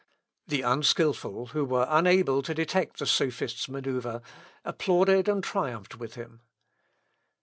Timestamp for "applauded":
4.65-5.29